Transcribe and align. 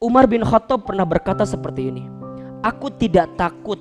Umar 0.00 0.24
bin 0.24 0.40
Khattab 0.40 0.88
pernah 0.88 1.04
berkata 1.04 1.44
seperti 1.44 1.92
ini. 1.92 2.08
Aku 2.64 2.88
tidak 2.88 3.36
takut 3.36 3.76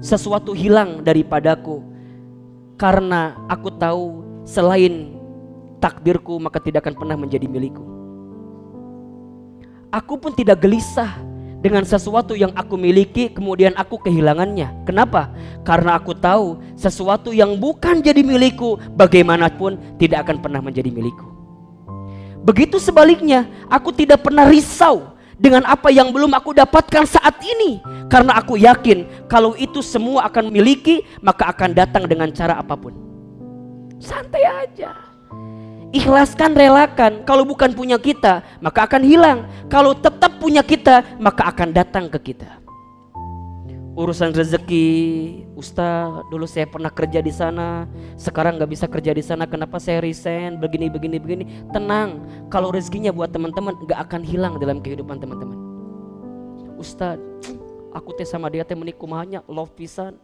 sesuatu 0.00 0.56
hilang 0.56 1.04
daripadaku 1.04 1.84
karena 2.80 3.36
aku 3.44 3.68
tahu 3.76 4.24
selain 4.48 5.20
takdirku 5.84 6.40
maka 6.40 6.64
tidak 6.64 6.88
akan 6.88 6.96
pernah 6.96 7.16
menjadi 7.20 7.44
milikku. 7.44 7.84
Aku 9.92 10.16
pun 10.16 10.32
tidak 10.32 10.64
gelisah 10.64 11.12
dengan 11.60 11.84
sesuatu 11.84 12.32
yang 12.32 12.56
aku 12.56 12.80
miliki 12.80 13.28
kemudian 13.36 13.76
aku 13.76 14.00
kehilangannya. 14.00 14.88
Kenapa? 14.88 15.28
Karena 15.68 16.00
aku 16.00 16.16
tahu 16.16 16.56
sesuatu 16.72 17.36
yang 17.36 17.60
bukan 17.60 18.00
jadi 18.00 18.24
milikku 18.24 18.80
bagaimanapun 18.96 19.76
tidak 20.00 20.24
akan 20.24 20.40
pernah 20.40 20.64
menjadi 20.64 20.88
milikku. 20.88 21.33
Begitu 22.44 22.76
sebaliknya, 22.76 23.48
aku 23.72 23.88
tidak 23.88 24.20
pernah 24.20 24.44
risau 24.44 25.16
dengan 25.40 25.64
apa 25.64 25.88
yang 25.88 26.12
belum 26.12 26.36
aku 26.36 26.52
dapatkan 26.52 27.08
saat 27.08 27.40
ini. 27.40 27.80
Karena 28.12 28.36
aku 28.36 28.60
yakin 28.60 29.24
kalau 29.24 29.56
itu 29.56 29.80
semua 29.80 30.28
akan 30.28 30.52
miliki, 30.52 31.00
maka 31.24 31.48
akan 31.48 31.72
datang 31.72 32.04
dengan 32.04 32.28
cara 32.28 32.60
apa 32.60 32.76
pun. 32.76 32.92
Santai 33.96 34.44
aja. 34.44 34.92
Ikhlaskan, 35.94 36.52
relakan. 36.52 37.24
Kalau 37.24 37.48
bukan 37.48 37.72
punya 37.72 37.96
kita, 37.96 38.44
maka 38.60 38.84
akan 38.84 39.02
hilang. 39.06 39.38
Kalau 39.72 39.96
tetap 39.96 40.36
punya 40.36 40.60
kita, 40.60 41.00
maka 41.16 41.48
akan 41.48 41.72
datang 41.72 42.12
ke 42.12 42.34
kita 42.34 42.63
urusan 43.94 44.34
rezeki 44.34 44.86
Ustaz 45.54 46.26
dulu 46.28 46.50
saya 46.50 46.66
pernah 46.66 46.90
kerja 46.90 47.22
di 47.22 47.30
sana 47.30 47.86
sekarang 48.18 48.58
nggak 48.58 48.70
bisa 48.70 48.86
kerja 48.90 49.14
di 49.14 49.22
sana 49.22 49.46
kenapa 49.46 49.78
saya 49.78 50.02
resign 50.02 50.58
begini 50.58 50.90
begini 50.90 51.16
begini. 51.22 51.44
Tenang 51.70 52.20
kalau 52.50 52.74
rezekinya 52.74 53.14
buat 53.14 53.30
teman-teman 53.30 53.78
nggak 53.86 54.00
akan 54.10 54.22
hilang 54.26 54.58
dalam 54.58 54.82
kehidupan 54.82 55.22
teman-teman. 55.22 55.58
Ustaz 56.74 57.22
aku 57.94 58.10
teh 58.18 58.26
sama 58.26 58.50
dia 58.50 58.66
teh 58.66 58.74
meniku 58.74 59.06
mahanya 59.06 59.46
love 59.46 59.70
pisan. 59.78 60.18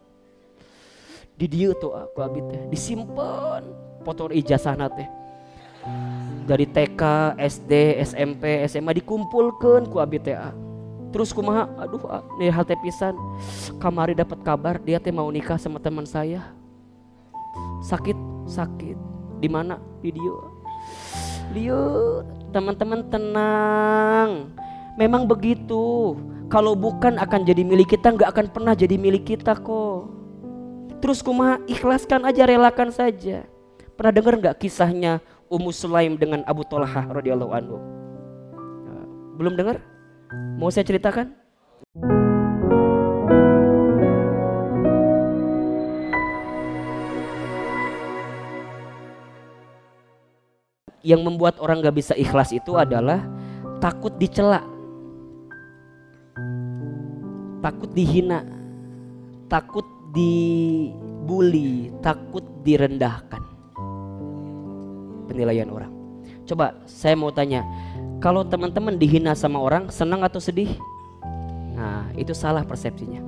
Di 1.39 1.47
dia 1.47 1.71
tuh 1.79 1.95
aku 1.95 2.19
abit 2.21 2.43
teh 2.51 2.61
disimpan 2.67 3.63
foto 4.03 4.27
ijazah 4.29 4.75
teh. 4.91 5.09
Dari 6.41 6.67
TK, 6.67 7.01
SD, 7.39 8.03
SMP, 8.05 8.67
SMA 8.69 8.91
dikumpulkan 8.99 9.87
ku 9.87 9.97
abit 10.03 10.27
teh 10.27 10.37
Terus 11.11 11.35
kumaha, 11.35 11.67
aduh 11.75 12.03
ah, 12.07 12.23
nih 12.39 12.47
hal 12.47 12.63
tepisan. 12.63 13.13
Kamari 13.83 14.15
dapat 14.15 14.39
kabar 14.41 14.79
dia 14.79 14.95
teh 14.97 15.11
mau 15.11 15.27
nikah 15.27 15.59
sama 15.59 15.77
teman 15.77 16.07
saya. 16.07 16.55
Sakit, 17.83 18.15
sakit. 18.47 18.95
Di 19.43 19.51
mana? 19.51 19.75
Video. 19.99 20.47
Liu, 21.51 22.23
teman-teman 22.55 23.03
tenang. 23.11 24.55
Memang 24.95 25.27
begitu. 25.27 26.15
Kalau 26.47 26.75
bukan 26.75 27.19
akan 27.19 27.43
jadi 27.43 27.63
milik 27.63 27.95
kita, 27.95 28.15
nggak 28.15 28.31
akan 28.31 28.47
pernah 28.51 28.73
jadi 28.75 28.95
milik 28.95 29.35
kita 29.35 29.55
kok. 29.59 30.07
Terus 31.03 31.19
kumaha 31.19 31.59
ikhlaskan 31.67 32.23
aja, 32.23 32.47
relakan 32.47 32.87
saja. 32.91 33.43
Pernah 33.99 34.13
dengar 34.15 34.33
nggak 34.39 34.57
kisahnya 34.63 35.19
Ummu 35.51 35.75
Sulaim 35.75 36.15
dengan 36.15 36.47
Abu 36.47 36.63
Talha 36.63 37.03
radhiyallahu 37.11 37.51
anhu? 37.51 37.77
Belum 39.35 39.57
dengar? 39.57 39.90
Mau 40.31 40.71
saya 40.71 40.87
ceritakan? 40.87 41.27
Yang 51.03 51.21
membuat 51.27 51.59
orang 51.59 51.83
gak 51.83 51.97
bisa 51.99 52.13
ikhlas 52.15 52.55
itu 52.55 52.79
adalah 52.79 53.27
takut 53.83 54.15
dicela, 54.15 54.63
takut 57.59 57.91
dihina, 57.91 58.47
takut 59.51 59.83
dibully, 60.15 61.91
takut 61.99 62.45
direndahkan. 62.63 63.43
Penilaian 65.27 65.67
orang. 65.67 65.91
Coba 66.47 66.77
saya 66.87 67.19
mau 67.19 67.35
tanya, 67.35 67.67
kalau 68.21 68.45
teman-teman 68.45 69.01
dihina 69.01 69.33
sama 69.33 69.57
orang, 69.57 69.89
senang 69.89 70.21
atau 70.21 70.37
sedih? 70.37 70.77
Nah, 71.73 72.13
itu 72.13 72.37
salah 72.37 72.61
persepsinya. 72.61 73.25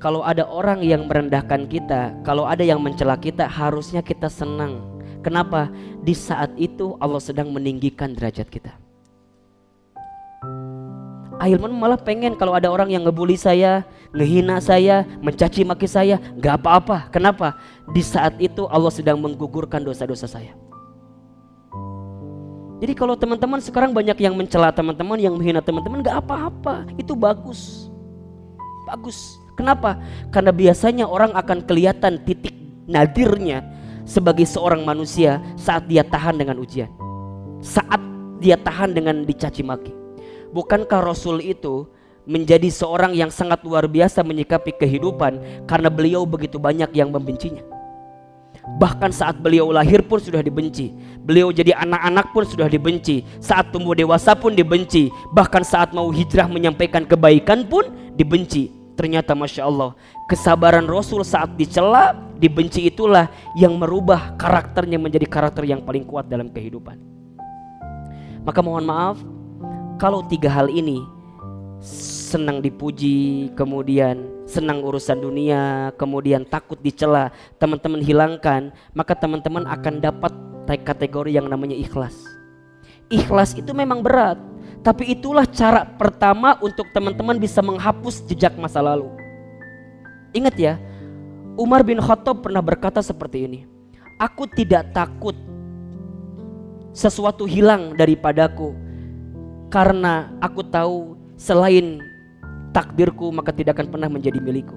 Kalau 0.00 0.24
ada 0.24 0.48
orang 0.48 0.80
yang 0.80 1.04
merendahkan 1.04 1.68
kita, 1.68 2.16
kalau 2.24 2.48
ada 2.48 2.64
yang 2.64 2.80
mencela 2.80 3.20
kita, 3.20 3.44
harusnya 3.44 4.00
kita 4.00 4.32
senang. 4.32 4.80
Kenapa? 5.20 5.68
Di 6.00 6.16
saat 6.16 6.56
itu 6.56 6.96
Allah 6.96 7.20
sedang 7.20 7.52
meninggikan 7.52 8.16
derajat 8.16 8.48
kita. 8.48 8.72
Ahilman 11.36 11.76
malah 11.76 12.00
pengen 12.00 12.40
kalau 12.40 12.56
ada 12.56 12.72
orang 12.72 12.88
yang 12.88 13.04
ngebully 13.04 13.36
saya, 13.36 13.84
ngehina 14.16 14.64
saya, 14.64 15.04
mencaci 15.20 15.60
maki 15.60 15.84
saya, 15.84 16.16
gak 16.40 16.64
apa-apa. 16.64 17.12
Kenapa? 17.12 17.60
Di 17.92 18.00
saat 18.00 18.40
itu 18.40 18.64
Allah 18.72 18.92
sedang 18.92 19.20
menggugurkan 19.20 19.84
dosa-dosa 19.84 20.24
saya. 20.24 20.56
Jadi 22.80 22.96
kalau 22.96 23.12
teman-teman 23.12 23.60
sekarang 23.60 23.92
banyak 23.92 24.16
yang 24.16 24.32
mencela 24.32 24.72
teman-teman, 24.72 25.20
yang 25.20 25.36
menghina 25.36 25.60
teman-teman, 25.60 26.00
gak 26.00 26.24
apa-apa. 26.24 26.88
Itu 26.96 27.12
bagus. 27.12 27.92
Bagus. 28.88 29.36
Kenapa? 29.52 30.00
Karena 30.32 30.48
biasanya 30.48 31.04
orang 31.04 31.36
akan 31.36 31.60
kelihatan 31.68 32.24
titik 32.24 32.56
nadirnya 32.88 33.60
sebagai 34.08 34.48
seorang 34.48 34.80
manusia 34.80 35.44
saat 35.60 35.84
dia 35.84 36.00
tahan 36.00 36.40
dengan 36.40 36.56
ujian. 36.56 36.88
Saat 37.60 38.00
dia 38.40 38.56
tahan 38.56 38.96
dengan 38.96 39.28
dicaci 39.28 39.60
maki. 39.60 39.92
Bukankah 40.56 41.04
Rasul 41.04 41.44
itu 41.44 41.84
menjadi 42.24 42.72
seorang 42.72 43.12
yang 43.12 43.28
sangat 43.28 43.60
luar 43.60 43.84
biasa 43.84 44.24
menyikapi 44.24 44.72
kehidupan 44.80 45.64
karena 45.68 45.92
beliau 45.92 46.24
begitu 46.24 46.56
banyak 46.56 46.88
yang 46.96 47.12
membencinya? 47.12 47.79
Bahkan 48.78 49.10
saat 49.10 49.40
beliau 49.40 49.72
lahir 49.74 50.04
pun 50.04 50.20
sudah 50.22 50.44
dibenci. 50.44 50.94
Beliau 51.24 51.50
jadi 51.50 51.74
anak-anak 51.74 52.30
pun 52.30 52.44
sudah 52.46 52.70
dibenci. 52.70 53.26
Saat 53.42 53.74
tumbuh 53.74 53.96
dewasa 53.96 54.36
pun 54.36 54.54
dibenci. 54.54 55.10
Bahkan 55.34 55.66
saat 55.66 55.90
mau 55.96 56.08
hijrah 56.12 56.46
menyampaikan 56.46 57.02
kebaikan 57.08 57.66
pun 57.66 57.88
dibenci. 58.14 58.70
Ternyata 58.94 59.32
Masya 59.32 59.64
Allah 59.64 59.96
kesabaran 60.30 60.86
Rasul 60.86 61.26
saat 61.26 61.58
dicela, 61.58 62.14
dibenci 62.38 62.86
itulah 62.86 63.26
yang 63.58 63.74
merubah 63.74 64.38
karakternya 64.38 65.02
menjadi 65.02 65.26
karakter 65.26 65.66
yang 65.66 65.82
paling 65.82 66.06
kuat 66.06 66.30
dalam 66.30 66.46
kehidupan. 66.46 66.94
Maka 68.46 68.60
mohon 68.62 68.86
maaf 68.86 69.18
kalau 69.98 70.22
tiga 70.30 70.46
hal 70.46 70.70
ini 70.70 71.02
senang 72.30 72.62
dipuji, 72.62 73.50
kemudian 73.58 74.46
senang 74.46 74.86
urusan 74.86 75.18
dunia, 75.18 75.90
kemudian 75.98 76.46
takut 76.46 76.78
dicela, 76.78 77.34
teman-teman 77.58 77.98
hilangkan, 77.98 78.70
maka 78.94 79.18
teman-teman 79.18 79.66
akan 79.66 79.98
dapat 79.98 80.32
kategori 80.86 81.34
yang 81.34 81.50
namanya 81.50 81.74
ikhlas. 81.74 82.14
Ikhlas 83.10 83.58
itu 83.58 83.74
memang 83.74 84.06
berat, 84.06 84.38
tapi 84.86 85.10
itulah 85.10 85.42
cara 85.50 85.82
pertama 85.82 86.54
untuk 86.62 86.86
teman-teman 86.94 87.34
bisa 87.42 87.58
menghapus 87.58 88.22
jejak 88.30 88.54
masa 88.54 88.78
lalu. 88.78 89.10
Ingat 90.30 90.54
ya, 90.54 90.78
Umar 91.58 91.82
bin 91.82 91.98
Khattab 91.98 92.46
pernah 92.46 92.62
berkata 92.62 93.02
seperti 93.02 93.50
ini. 93.50 93.60
Aku 94.22 94.46
tidak 94.46 94.94
takut 94.94 95.34
sesuatu 96.94 97.50
hilang 97.50 97.98
daripadaku 97.98 98.78
karena 99.74 100.30
aku 100.38 100.62
tahu 100.62 101.18
selain 101.34 102.09
takdirku 102.70 103.30
maka 103.30 103.50
tidak 103.54 103.78
akan 103.78 103.88
pernah 103.90 104.08
menjadi 104.10 104.38
milikku. 104.42 104.76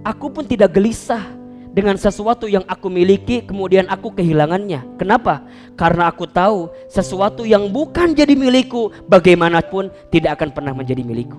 Aku 0.00 0.32
pun 0.32 0.48
tidak 0.48 0.72
gelisah 0.72 1.40
dengan 1.70 1.94
sesuatu 1.94 2.50
yang 2.50 2.66
aku 2.66 2.90
miliki 2.90 3.46
kemudian 3.46 3.86
aku 3.86 4.10
kehilangannya. 4.10 4.98
Kenapa? 4.98 5.44
Karena 5.78 6.10
aku 6.10 6.26
tahu 6.26 6.72
sesuatu 6.90 7.46
yang 7.46 7.70
bukan 7.70 8.16
jadi 8.16 8.34
milikku 8.34 8.90
bagaimanapun 9.06 9.92
tidak 10.10 10.40
akan 10.40 10.50
pernah 10.50 10.72
menjadi 10.74 11.04
milikku. 11.06 11.38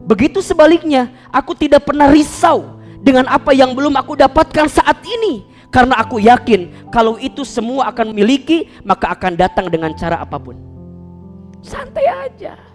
Begitu 0.00 0.40
sebaliknya, 0.40 1.12
aku 1.30 1.52
tidak 1.52 1.84
pernah 1.84 2.08
risau 2.08 2.80
dengan 3.04 3.28
apa 3.28 3.52
yang 3.52 3.76
belum 3.76 3.94
aku 4.00 4.16
dapatkan 4.16 4.66
saat 4.66 4.98
ini. 5.04 5.46
Karena 5.70 6.02
aku 6.02 6.18
yakin 6.18 6.90
kalau 6.90 7.14
itu 7.22 7.46
semua 7.46 7.94
akan 7.94 8.10
miliki 8.10 8.66
maka 8.82 9.14
akan 9.14 9.38
datang 9.38 9.70
dengan 9.70 9.94
cara 9.94 10.18
apa 10.18 10.34
pun. 10.34 10.58
Santai 11.62 12.10
aja. 12.10 12.69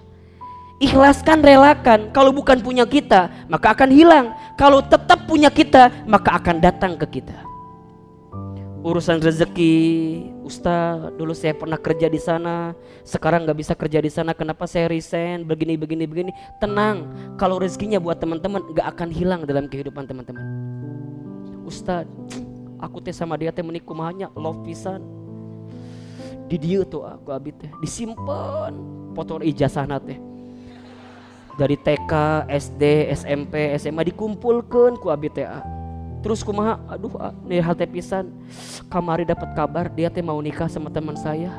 Ikhlaskan, 0.76 1.40
relakan. 1.40 2.12
Kalau 2.12 2.36
bukan 2.36 2.60
punya 2.60 2.84
kita, 2.84 3.32
maka 3.48 3.72
akan 3.72 3.90
hilang. 3.96 4.36
Kalau 4.60 4.84
tetap 4.84 5.24
punya 5.24 5.48
kita, 5.48 5.88
maka 6.04 6.36
akan 6.36 6.60
datang 6.60 7.00
ke 7.00 7.22
kita. 7.22 7.38
Urusan 8.86 9.18
rezeki, 9.18 9.76
Ustaz, 10.46 11.10
dulu 11.18 11.34
saya 11.34 11.58
pernah 11.58 11.80
kerja 11.80 12.06
di 12.06 12.22
sana, 12.22 12.78
sekarang 13.02 13.48
nggak 13.48 13.58
bisa 13.58 13.74
kerja 13.74 13.98
di 13.98 14.12
sana. 14.14 14.36
Kenapa 14.36 14.70
saya 14.70 14.92
resign? 14.92 15.42
Begini, 15.42 15.74
begini, 15.74 16.06
begini. 16.06 16.32
Tenang, 16.62 17.08
kalau 17.40 17.58
rezekinya 17.58 17.98
buat 17.98 18.22
teman-teman 18.22 18.62
nggak 18.76 18.88
akan 18.94 19.10
hilang 19.10 19.42
dalam 19.48 19.66
kehidupan 19.66 20.06
teman-teman. 20.06 20.46
Ustaz, 21.66 22.06
aku 22.78 23.02
teh 23.02 23.16
sama 23.16 23.40
dia 23.42 23.50
teh 23.50 23.66
meniku 23.66 23.98
mahanya 23.98 24.30
love 24.38 24.62
pisan. 24.62 25.02
di 26.46 26.58
dia 26.62 26.86
tuh 26.86 27.02
aku 27.02 27.34
abi 27.34 27.50
teh 27.50 27.70
disimpan 27.82 28.74
foto 29.18 29.42
ijazah 29.42 29.90
teh 29.98 30.18
dari 31.56 31.80
TK, 31.80 32.46
SD, 32.52 32.84
SMP, 33.16 33.72
SMA 33.80 34.04
dikumpulkan 34.12 35.00
ku 35.00 35.08
abi 35.08 35.32
teh 35.32 35.48
terus 36.20 36.44
kumaha? 36.44 36.82
Aduh 36.92 37.16
nih 37.48 37.64
hal 37.64 37.76
teh 37.78 37.88
pisan. 37.88 38.32
Kamari 38.92 39.24
dapat 39.24 39.56
kabar 39.56 39.88
dia 39.88 40.12
teh 40.12 40.20
mau 40.20 40.40
nikah 40.44 40.68
sama 40.68 40.92
teman 40.92 41.16
saya. 41.16 41.52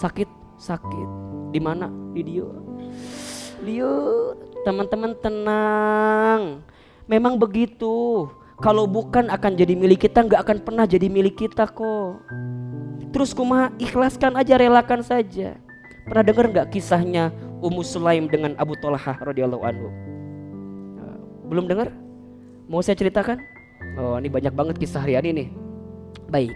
Sakit 0.00 0.28
sakit. 0.56 1.08
Di 1.52 1.60
mana? 1.60 1.92
Di 2.16 2.24
dia 2.24 2.48
dia 3.60 3.92
teman-teman 4.64 5.12
tenang. 5.20 6.64
Memang 7.04 7.36
begitu. 7.36 8.26
Kalau 8.56 8.88
bukan 8.88 9.28
akan 9.28 9.52
jadi 9.52 9.76
milik 9.76 10.08
kita 10.08 10.24
nggak 10.24 10.40
akan 10.40 10.58
pernah 10.64 10.88
jadi 10.88 11.12
milik 11.12 11.36
kita 11.36 11.68
kok. 11.68 12.24
Terus 13.12 13.36
kumaha? 13.36 13.68
Ikhlaskan 13.76 14.32
aja 14.32 14.56
relakan 14.56 15.04
saja. 15.04 15.60
Pernah 16.08 16.24
dengar 16.24 16.46
nggak 16.48 16.68
kisahnya 16.72 17.34
Ummu 17.66 17.82
Sulaim 17.82 18.30
dengan 18.30 18.54
Abu 18.54 18.78
Talha 18.78 19.18
radhiyallahu 19.18 19.64
anhu 19.66 19.88
belum 21.46 21.70
dengar 21.70 21.90
Mau 22.66 22.82
saya 22.82 22.98
ceritakan? 22.98 23.38
Oh 23.94 24.18
ini 24.18 24.26
banyak 24.26 24.50
banget 24.50 24.74
kisah 24.82 25.06
harian 25.06 25.22
ini. 25.22 25.54
Baik, 26.26 26.50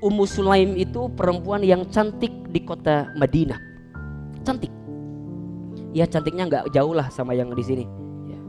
Ummu 0.00 0.24
Sulaim 0.24 0.72
itu 0.80 1.12
perempuan 1.12 1.60
yang 1.60 1.84
cantik 1.92 2.32
di 2.48 2.64
kota 2.64 3.12
Madinah. 3.20 3.60
Cantik. 4.40 4.72
Ya 5.92 6.08
cantiknya 6.08 6.48
nggak 6.48 6.72
jauh 6.72 6.96
lah 6.96 7.12
sama 7.12 7.36
yang 7.36 7.52
di 7.52 7.60
sini. 7.60 7.84
Ya, 8.24 8.40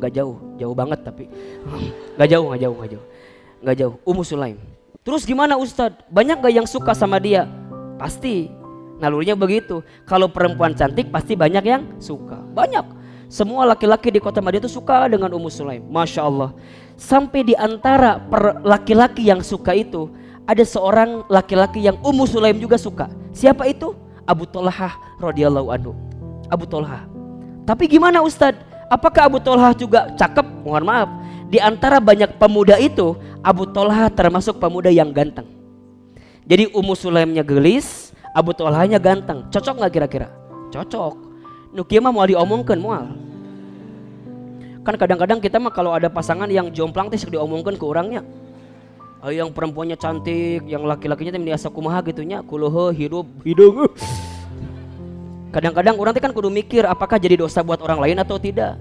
nggak 0.00 0.12
jauh, 0.16 0.40
jauh 0.56 0.72
banget 0.72 1.04
tapi 1.04 1.28
nggak 2.16 2.28
jauh, 2.32 2.48
nggak 2.48 2.60
jauh, 2.64 2.74
nggak 2.80 2.90
jauh, 2.96 3.06
nggak 3.60 3.76
jauh. 3.76 3.94
Ummu 4.08 4.22
Sulaim. 4.24 4.56
Terus 5.04 5.28
gimana 5.28 5.60
Ustadz? 5.60 6.00
Banyak 6.08 6.40
gak 6.40 6.54
yang 6.64 6.64
suka 6.64 6.96
sama 6.96 7.20
dia? 7.20 7.44
Pasti. 8.00 8.48
Nalurinya 8.98 9.34
begitu. 9.34 9.82
Kalau 10.06 10.30
perempuan 10.30 10.74
cantik 10.74 11.10
pasti 11.10 11.34
banyak 11.34 11.64
yang 11.66 11.82
suka. 11.98 12.38
Banyak. 12.54 13.04
Semua 13.26 13.66
laki-laki 13.66 14.14
di 14.14 14.20
kota 14.22 14.38
Madinah 14.38 14.68
itu 14.68 14.70
suka 14.70 15.10
dengan 15.10 15.32
Ummu 15.34 15.50
Sulaim. 15.50 15.82
Masya 15.90 16.22
Allah. 16.22 16.54
Sampai 16.94 17.42
di 17.42 17.54
antara 17.58 18.22
laki-laki 18.62 19.26
yang 19.26 19.42
suka 19.42 19.74
itu, 19.74 20.06
ada 20.46 20.62
seorang 20.62 21.26
laki-laki 21.26 21.82
yang 21.82 21.98
Ummu 22.04 22.28
Sulaim 22.28 22.60
juga 22.60 22.78
suka. 22.78 23.10
Siapa 23.34 23.66
itu? 23.66 23.96
Abu 24.24 24.46
Tolhah 24.46 25.18
radhiyallahu 25.18 25.68
anhu. 25.72 25.92
Abu 26.52 26.68
Tolhah. 26.68 27.08
Tapi 27.64 27.88
gimana 27.88 28.20
Ustadz? 28.20 28.60
Apakah 28.92 29.26
Abu 29.26 29.40
Tolhah 29.40 29.72
juga 29.72 30.12
cakep? 30.14 30.44
Mohon 30.62 30.84
maaf. 30.84 31.10
Di 31.48 31.58
antara 31.60 31.98
banyak 31.98 32.36
pemuda 32.36 32.76
itu, 32.76 33.16
Abu 33.40 33.64
Tolhah 33.68 34.12
termasuk 34.12 34.60
pemuda 34.60 34.92
yang 34.92 35.12
ganteng. 35.12 35.48
Jadi 36.44 36.68
Ummu 36.76 36.92
Sulaimnya 36.92 37.40
gelis, 37.40 38.03
Abu 38.34 38.50
Tolhahnya 38.50 38.98
ganteng. 38.98 39.46
Cocok 39.46 39.78
nggak 39.78 39.92
kira-kira? 39.94 40.28
Cocok. 40.74 41.14
Nukia 41.70 42.02
mah 42.02 42.10
mau 42.10 42.26
diomongkan 42.26 42.78
mual. 42.82 43.14
Kan 44.82 44.98
kadang-kadang 44.98 45.38
kita 45.38 45.62
mah 45.62 45.70
kalau 45.70 45.94
ada 45.94 46.10
pasangan 46.10 46.50
yang 46.50 46.68
jomplang 46.74 47.06
teh 47.08 47.16
diomongkan 47.30 47.78
ke 47.78 47.84
orangnya. 47.86 48.26
Yang 49.24 49.56
perempuannya 49.56 49.96
cantik, 49.96 50.66
yang 50.68 50.84
laki-lakinya 50.84 51.32
teh 51.32 51.40
biasa 51.40 51.70
kumaha 51.70 52.02
gitunya, 52.04 52.42
kuloho 52.42 52.90
hidup 52.90 53.24
hidung. 53.46 53.86
Kadang-kadang 55.54 55.94
orang 55.94 56.12
teh 56.12 56.20
kan 56.20 56.34
kudu 56.34 56.50
mikir 56.50 56.82
apakah 56.90 57.16
jadi 57.22 57.38
dosa 57.38 57.62
buat 57.62 57.78
orang 57.86 58.02
lain 58.02 58.18
atau 58.18 58.36
tidak. 58.36 58.74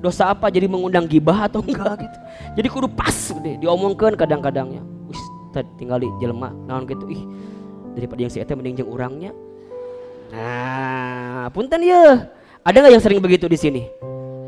Dosa 0.00 0.32
apa 0.32 0.48
jadi 0.48 0.70
mengundang 0.70 1.04
gibah 1.10 1.50
atau 1.50 1.60
enggak 1.66 2.06
gitu. 2.06 2.18
Jadi 2.62 2.68
kudu 2.70 2.86
pas 2.86 3.34
deh 3.42 3.58
diomongkan 3.58 4.14
kadang-kadangnya. 4.14 4.80
Wis 5.10 5.20
tinggal 5.76 5.98
di 5.98 6.06
jelema 6.22 6.54
naon 6.70 6.86
gitu 6.86 7.10
ih 7.10 7.49
daripada 7.94 8.20
yang 8.22 8.32
si 8.32 8.40
mending 8.42 8.82
jeung 8.82 8.90
urangnya. 8.90 9.32
Nah, 10.30 11.50
punten 11.50 11.82
ya. 11.82 12.30
Ada 12.62 12.76
nggak 12.84 12.92
yang 12.92 13.02
sering 13.02 13.20
begitu 13.24 13.48
di 13.48 13.58
sini? 13.58 13.82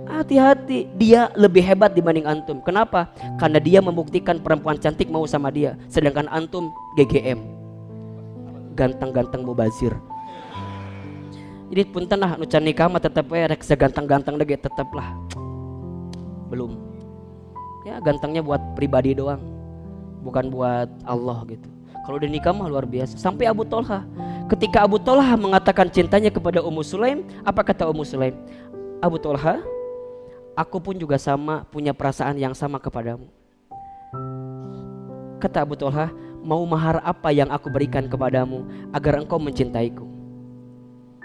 Hati-hati, 0.06 0.86
dia 1.00 1.32
lebih 1.34 1.64
hebat 1.64 1.96
dibanding 1.96 2.28
antum. 2.28 2.60
Kenapa? 2.60 3.10
Karena 3.40 3.58
dia 3.58 3.80
membuktikan 3.80 4.38
perempuan 4.38 4.76
cantik 4.76 5.08
mau 5.08 5.24
sama 5.24 5.48
dia, 5.48 5.74
sedangkan 5.88 6.28
antum 6.28 6.70
GGM. 6.94 7.40
Ganteng-ganteng 8.76 9.42
mubazir. 9.42 9.96
Jadi 11.72 11.88
punten 11.88 12.20
lah 12.20 12.36
nu 12.36 12.44
nikah 12.44 12.84
mah 12.84 13.00
tetep 13.00 13.24
we 13.32 13.40
rek 13.40 13.64
seganteng-ganteng 13.64 14.36
dege 14.36 14.60
tetep 14.60 14.84
lah. 14.92 15.16
Belum. 16.52 16.76
Ya 17.88 17.96
gantengnya 18.04 18.44
buat 18.44 18.60
pribadi 18.76 19.16
doang. 19.16 19.40
Bukan 20.20 20.52
buat 20.52 20.92
Allah 21.08 21.40
gitu. 21.48 21.71
Kalau 22.02 22.18
udah 22.18 22.30
nikah 22.30 22.50
mah 22.50 22.66
luar 22.66 22.86
biasa. 22.86 23.14
Sampai 23.14 23.46
Abu 23.46 23.62
Tolha 23.62 24.02
Ketika 24.52 24.84
Abu 24.84 25.00
Talha 25.00 25.32
mengatakan 25.32 25.88
cintanya 25.88 26.28
kepada 26.28 26.60
Ummu 26.60 26.84
Sulaim, 26.84 27.24
apa 27.40 27.64
kata 27.64 27.88
Ummu 27.88 28.04
Sulaim? 28.04 28.36
Abu 29.00 29.16
Talha, 29.16 29.64
aku 30.52 30.76
pun 30.76 30.92
juga 30.92 31.16
sama 31.16 31.64
punya 31.72 31.96
perasaan 31.96 32.36
yang 32.36 32.52
sama 32.52 32.76
kepadamu. 32.76 33.32
Kata 35.40 35.64
Abu 35.64 35.72
Talha, 35.72 36.12
mau 36.44 36.60
mahar 36.68 37.00
apa 37.00 37.32
yang 37.32 37.48
aku 37.48 37.72
berikan 37.72 38.12
kepadamu 38.12 38.68
agar 38.92 39.24
engkau 39.24 39.40
mencintaiku? 39.40 40.04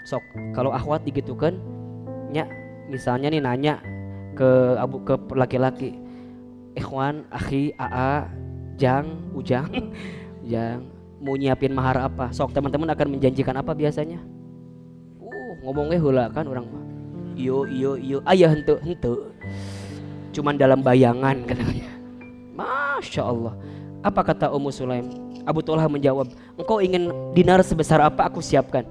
Sok, 0.08 0.24
kalau 0.56 0.72
akhwat 0.72 1.04
digitukan, 1.04 1.60
ya 2.32 2.48
misalnya 2.88 3.28
nih 3.28 3.44
nanya 3.44 3.74
ke 4.40 4.80
abu 4.80 5.04
ke 5.04 5.20
laki-laki, 5.36 6.00
ikhwan, 6.80 7.28
akhi, 7.28 7.76
aa, 7.76 8.24
jang, 8.80 9.20
ujang, 9.36 9.68
jang, 10.48 10.80
mau 11.20 11.36
nyiapin 11.36 11.70
mahar 11.76 12.08
apa? 12.08 12.32
Sok 12.32 12.56
teman-teman 12.56 12.88
akan 12.88 13.06
menjanjikan 13.12 13.54
apa 13.60 13.76
biasanya? 13.76 14.18
Uh 15.20 15.52
ngomongnya 15.62 16.00
hula 16.00 16.24
kan 16.32 16.48
orang 16.48 16.64
mah. 16.64 16.84
Iyo 17.36 17.68
iyo 17.68 17.94
iyo. 18.00 18.18
Ayah 18.24 18.50
hente 18.50 18.74
hente 18.82 19.12
cuman 20.32 20.56
dalam 20.56 20.80
bayangan 20.80 21.44
katanya. 21.44 21.86
Masya 22.56 23.22
Allah. 23.22 23.54
Apa 24.02 24.24
kata 24.24 24.50
Ummu 24.50 24.72
Sulaim? 24.72 25.06
Abu 25.44 25.62
Talha 25.62 25.86
menjawab 25.86 26.28
engkau 26.58 26.78
ingin 26.82 27.12
dinar 27.32 27.60
sebesar 27.62 28.02
apa 28.02 28.26
aku 28.26 28.42
siapkan? 28.42 28.84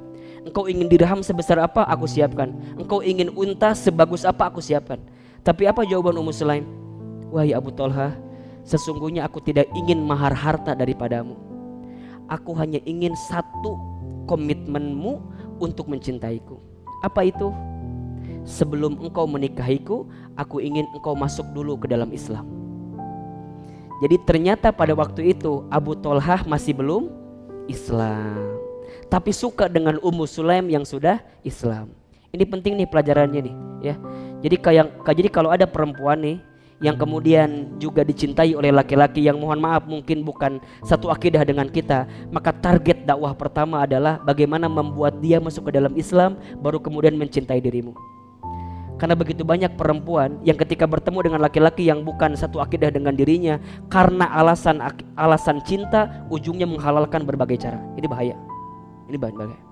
Engkau 0.48 0.65
ingin 0.71 0.88
dirham 0.88 1.19
sebesar 1.19 1.59
apa 1.59 1.83
aku 1.83 2.07
siapkan? 2.07 2.56
Engkau 2.80 3.04
ingin 3.04 3.31
unta 3.36 3.75
sebagus 3.75 4.24
apa 4.24 4.48
aku 4.48 4.63
siapkan? 4.63 5.00
Tapi 5.44 5.68
apa 5.68 5.83
jawaban 5.83 6.15
Ummu 6.19 6.31
Sulaim? 6.31 6.65
Wahai 7.31 7.51
Abu 7.51 7.71
Talha 7.75 8.15
sesungguhnya 8.68 9.24
aku 9.24 9.39
tidak 9.39 9.68
ingin 9.71 10.04
mahar 10.04 10.36
harta 10.36 10.75
daripadamu 10.75 11.47
Aku 12.28 12.52
hanya 12.60 12.84
ingin 12.84 13.16
satu 13.32 13.80
komitmenmu 14.28 15.20
untuk 15.64 15.88
mencintaiku. 15.88 16.60
Apa 17.02 17.28
itu? 17.28 17.52
Sebelum 18.48 19.00
engkau 19.04 19.28
menikahiku, 19.28 20.07
aku 20.40 20.64
ingin 20.64 20.88
engkau 20.96 21.16
masuk 21.16 21.44
dulu 21.52 21.76
ke 21.76 21.88
dalam 21.92 22.12
Islam. 22.16 22.48
Jadi 23.98 24.16
ternyata 24.24 24.69
pada 24.69 24.94
waktu 24.94 25.34
itu 25.34 25.66
Abu 25.74 25.98
Tolhah 25.98 26.46
masih 26.46 26.78
belum 26.78 27.10
Islam. 27.68 28.62
Tapi 29.12 29.31
suka 29.36 29.68
dengan 29.68 30.00
Ummu 30.00 30.24
Sulaim 30.30 30.69
yang 30.69 30.86
sudah 30.88 31.19
Islam. 31.42 31.92
Ini 32.31 32.44
penting 32.46 32.78
nih 32.78 32.88
pelajarannya 32.88 33.42
nih 33.42 33.56
ya. 33.81 33.96
Jadi 34.44 34.56
kayak 34.60 34.86
jadi 35.02 35.30
kalau 35.31 35.50
ada 35.50 35.66
perempuan 35.66 36.19
nih 36.22 36.38
yang 36.78 36.94
kemudian 36.98 37.80
juga 37.81 38.06
dicintai 38.06 38.54
oleh 38.54 38.69
laki-laki 38.69 39.26
yang 39.26 39.42
mohon 39.42 39.57
maaf 39.57 39.90
mungkin 39.90 40.22
bukan 40.22 40.62
satu 40.86 41.10
akidah 41.10 41.42
dengan 41.42 41.66
kita. 41.69 42.06
Maka 42.30 42.54
target 42.54 43.06
dakwah 43.06 43.34
pertama 43.34 43.81
adalah 43.86 44.22
bagaimana 44.22 44.69
membuat 44.69 45.18
dia 45.18 45.42
masuk 45.42 45.69
ke 45.69 45.72
dalam 45.78 45.94
Islam 45.98 46.38
baru 46.62 46.78
kemudian 46.78 47.18
mencintai 47.18 47.57
dirimu. 47.57 47.98
Karena 48.98 49.14
begitu 49.14 49.46
banyak 49.46 49.78
perempuan 49.78 50.42
yang 50.42 50.57
ketika 50.57 50.90
bertemu 50.90 51.30
dengan 51.30 51.42
laki-laki 51.46 51.86
yang 51.86 52.02
bukan 52.02 52.34
satu 52.34 52.57
akidah 52.57 52.90
dengan 52.90 53.14
dirinya 53.14 53.62
karena 53.94 54.26
alasan 54.34 54.81
alasan 55.14 55.62
cinta 55.69 56.26
ujungnya 56.34 56.66
menghalalkan 56.66 57.22
berbagai 57.22 57.62
cara. 57.62 57.78
Ini 57.94 58.10
bahaya. 58.10 58.36
Ini 59.06 59.18
bahaya 59.22 59.67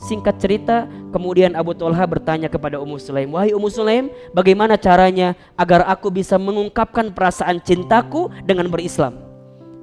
Singkat 0.00 0.40
cerita, 0.40 0.88
kemudian 1.12 1.52
Abu 1.52 1.76
Talha 1.76 2.00
bertanya 2.08 2.48
kepada 2.48 2.80
Ummu 2.80 2.96
Sulaim, 2.96 3.36
"Wahai 3.36 3.52
Ummu 3.52 3.68
Sulaim, 3.68 4.08
bagaimana 4.32 4.80
caranya 4.80 5.36
agar 5.60 5.84
aku 5.84 6.08
bisa 6.08 6.40
mengungkapkan 6.40 7.12
perasaan 7.12 7.60
cintaku 7.60 8.32
dengan 8.48 8.64
berislam?" 8.72 9.20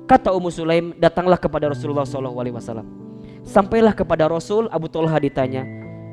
Kata 0.09 0.33
Ummu 0.33 0.49
Sulaim, 0.49 0.97
"Datanglah 0.97 1.37
kepada 1.37 1.69
Rasulullah 1.69 2.01
SAW. 2.01 2.81
Sampailah 3.45 3.93
kepada 3.93 4.25
Rasul, 4.25 4.65
Abu 4.73 4.89
Talha 4.89 5.21
ditanya, 5.21 5.61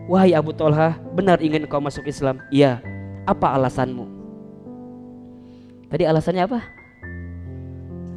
"Wahai 0.05 0.37
Abu 0.37 0.53
Talha, 0.53 1.01
benar 1.17 1.41
ingin 1.41 1.65
kau 1.65 1.81
masuk 1.81 2.05
Islam?" 2.05 2.45
"Iya." 2.53 2.85
"Apa 3.25 3.57
alasanmu?" 3.57 4.05
Tadi 5.89 6.05
alasannya 6.05 6.45
apa? 6.45 6.61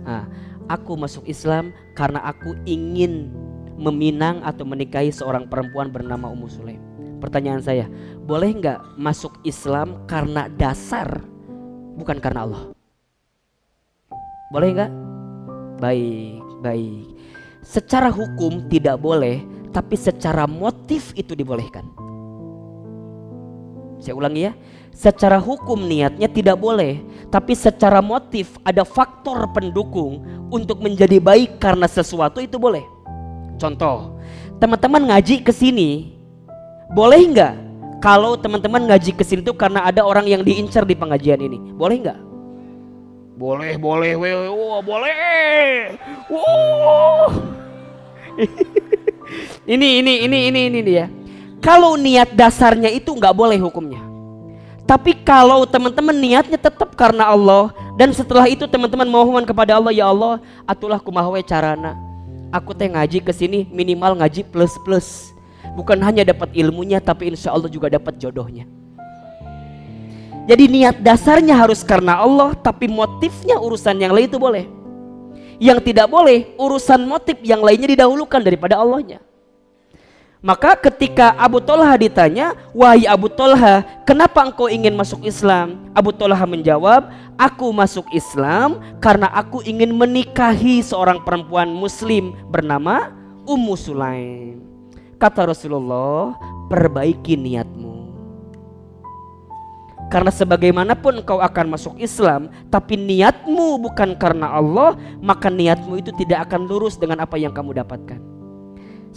Nah, 0.04 0.24
aku 0.66 0.98
masuk 0.98 1.24
Islam 1.30 1.70
karena 1.94 2.26
aku 2.26 2.58
ingin 2.66 3.30
meminang 3.78 4.42
atau 4.42 4.66
menikahi 4.66 5.14
seorang 5.14 5.46
perempuan 5.46 5.94
bernama 5.94 6.28
Ummu 6.34 6.50
Sulaim. 6.50 6.82
Pertanyaan 7.22 7.62
saya, 7.62 7.86
boleh 8.26 8.54
nggak 8.58 8.98
masuk 8.98 9.38
Islam 9.46 10.06
karena 10.10 10.50
dasar, 10.50 11.22
bukan 11.98 12.18
karena 12.22 12.46
Allah? 12.46 12.64
Boleh 14.54 14.70
nggak? 14.74 14.92
Baik, 15.78 16.42
baik. 16.66 17.06
secara 17.68 18.08
hukum 18.08 18.64
tidak 18.72 18.96
boleh, 18.96 19.44
tapi 19.76 20.00
secara 20.00 20.48
motif 20.48 21.12
itu 21.20 21.36
dibolehkan. 21.36 21.84
Saya 24.00 24.16
ulangi 24.16 24.48
ya, 24.48 24.54
secara 24.94 25.36
hukum 25.42 25.84
niatnya 25.84 26.30
tidak 26.32 26.56
boleh, 26.62 27.02
tapi 27.28 27.58
secara 27.58 28.00
motif 28.00 28.56
ada 28.64 28.88
faktor 28.88 29.52
pendukung 29.52 30.24
untuk 30.48 30.80
menjadi 30.80 31.20
baik 31.20 31.60
karena 31.60 31.90
sesuatu 31.90 32.40
itu 32.40 32.56
boleh. 32.56 32.97
Contoh, 33.58 34.22
teman-teman 34.62 35.10
ngaji 35.10 35.42
ke 35.42 35.50
sini, 35.50 36.14
boleh 36.94 37.22
nggak? 37.34 37.54
Kalau 37.98 38.38
teman-teman 38.38 38.86
ngaji 38.86 39.18
ke 39.18 39.26
sini 39.26 39.42
tuh 39.42 39.58
karena 39.58 39.82
ada 39.82 40.06
orang 40.06 40.30
yang 40.30 40.46
diincar 40.46 40.86
di 40.86 40.94
pengajian 40.94 41.42
ini, 41.42 41.58
boleh 41.74 41.98
nggak? 42.06 42.20
Boleh, 43.38 43.78
boleh, 43.78 44.14
wow, 44.18 44.82
boleh. 44.82 45.94
Wow. 46.30 47.30
ini, 49.74 50.02
ini, 50.02 50.14
ini, 50.26 50.38
ini, 50.54 50.60
ini 50.70 50.80
dia. 50.86 51.06
Kalau 51.58 51.98
niat 51.98 52.38
dasarnya 52.38 52.94
itu 52.94 53.10
nggak 53.14 53.34
boleh 53.34 53.58
hukumnya. 53.58 54.02
Tapi 54.88 55.18
kalau 55.26 55.68
teman-teman 55.68 56.16
niatnya 56.16 56.56
tetap 56.56 56.96
karena 56.96 57.28
Allah 57.28 57.76
dan 58.00 58.14
setelah 58.16 58.48
itu 58.48 58.64
teman-teman 58.70 59.10
mohon 59.10 59.44
kepada 59.44 59.76
Allah 59.76 59.92
ya 59.92 60.08
Allah, 60.08 60.40
atulah 60.64 61.02
kumahawe 61.02 61.42
carana. 61.44 62.07
Aku 62.52 62.72
teh 62.72 62.88
ngaji 62.88 63.20
ke 63.20 63.36
sini 63.36 63.68
minimal 63.68 64.16
ngaji 64.24 64.48
plus 64.48 64.72
plus. 64.88 65.36
Bukan 65.76 66.00
hanya 66.00 66.24
dapat 66.24 66.56
ilmunya 66.56 67.04
tapi 67.04 67.32
insya 67.32 67.52
Allah 67.52 67.68
juga 67.68 67.92
dapat 67.92 68.16
jodohnya. 68.16 68.64
Jadi 70.48 70.64
niat 70.72 71.04
dasarnya 71.04 71.60
harus 71.60 71.84
karena 71.84 72.24
Allah, 72.24 72.56
tapi 72.56 72.88
motifnya 72.88 73.60
urusan 73.60 74.00
yang 74.00 74.16
lain 74.16 74.32
itu 74.32 74.40
boleh. 74.40 74.64
Yang 75.60 75.92
tidak 75.92 76.08
boleh, 76.08 76.56
urusan 76.56 77.04
motif 77.04 77.36
yang 77.44 77.60
lainnya 77.60 77.92
didahulukan 77.92 78.40
daripada 78.40 78.80
Allahnya. 78.80 79.20
Maka 80.38 80.78
ketika 80.78 81.34
Abu 81.34 81.58
Tolha 81.58 81.98
ditanya, 81.98 82.54
wahai 82.70 83.10
Abu 83.10 83.26
Tolha, 83.26 83.82
kenapa 84.06 84.46
engkau 84.46 84.70
ingin 84.70 84.94
masuk 84.94 85.26
Islam? 85.26 85.90
Abu 85.98 86.14
Tolha 86.14 86.46
menjawab, 86.46 87.10
aku 87.42 87.74
masuk 87.74 88.06
Islam 88.14 88.78
karena 89.02 89.34
aku 89.34 89.66
ingin 89.66 89.90
menikahi 89.98 90.86
seorang 90.86 91.26
perempuan 91.26 91.74
muslim 91.74 92.38
bernama 92.54 93.10
Ummu 93.50 93.74
Sulaim. 93.74 94.62
Kata 95.18 95.50
Rasulullah, 95.50 96.38
perbaiki 96.70 97.34
niatmu. 97.34 97.98
Karena 100.14 100.30
sebagaimanapun 100.30 101.26
engkau 101.26 101.42
akan 101.42 101.74
masuk 101.74 101.98
Islam, 101.98 102.54
tapi 102.70 102.94
niatmu 102.94 103.82
bukan 103.82 104.14
karena 104.14 104.54
Allah, 104.54 104.94
maka 105.18 105.50
niatmu 105.50 105.98
itu 105.98 106.14
tidak 106.14 106.46
akan 106.46 106.70
lurus 106.70 106.94
dengan 106.94 107.26
apa 107.26 107.42
yang 107.42 107.52
kamu 107.52 107.82
dapatkan. 107.82 108.37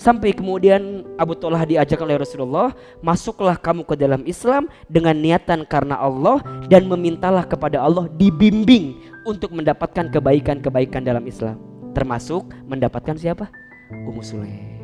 Sampai 0.00 0.32
kemudian 0.32 1.04
Abu 1.20 1.36
Talha 1.36 1.60
diajak 1.68 2.00
oleh 2.00 2.16
Rasulullah, 2.16 2.72
masuklah 3.04 3.60
kamu 3.60 3.84
ke 3.84 4.00
dalam 4.00 4.24
Islam 4.24 4.64
dengan 4.88 5.12
niatan 5.12 5.68
karena 5.68 6.00
Allah 6.00 6.40
dan 6.72 6.88
memintalah 6.88 7.44
kepada 7.44 7.84
Allah 7.84 8.08
dibimbing 8.16 8.96
untuk 9.28 9.52
mendapatkan 9.52 10.08
kebaikan-kebaikan 10.08 11.04
dalam 11.04 11.28
Islam. 11.28 11.60
Termasuk 11.92 12.48
mendapatkan 12.64 13.12
siapa? 13.12 13.52
Ummu 13.92 14.24
Sulaim. 14.24 14.80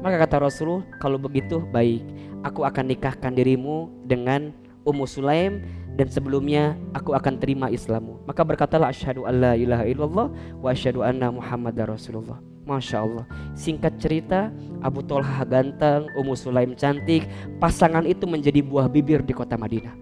Maka 0.00 0.16
kata 0.24 0.48
Rasul, 0.48 0.80
kalau 0.96 1.20
begitu 1.20 1.60
baik, 1.68 2.00
aku 2.40 2.64
akan 2.64 2.96
nikahkan 2.96 3.36
dirimu 3.36 3.92
dengan 4.08 4.56
Ummu 4.88 5.04
Sulaim 5.04 5.60
dan 6.00 6.08
sebelumnya 6.08 6.72
aku 6.96 7.12
akan 7.12 7.36
terima 7.36 7.68
Islammu. 7.68 8.24
Maka 8.24 8.48
berkatalah 8.48 8.88
asyhadu 8.88 9.28
alla 9.28 9.52
ilaha 9.60 9.84
illallah 9.84 10.32
wa 10.56 10.68
asyhadu 10.72 11.04
anna 11.04 11.28
muhammadar 11.28 11.92
rasulullah. 11.92 12.40
Masya 12.70 13.02
Allah 13.02 13.26
Singkat 13.58 13.98
cerita 13.98 14.54
Abu 14.78 15.02
Tolha 15.02 15.42
ganteng 15.42 16.06
Ummu 16.14 16.38
Sulaim 16.38 16.78
cantik 16.78 17.26
Pasangan 17.58 18.06
itu 18.06 18.30
menjadi 18.30 18.62
buah 18.62 18.86
bibir 18.86 19.26
di 19.26 19.34
kota 19.34 19.58
Madinah. 19.58 19.98